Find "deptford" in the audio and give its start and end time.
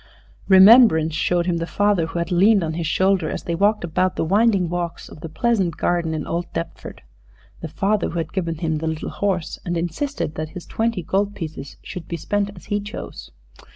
6.53-7.03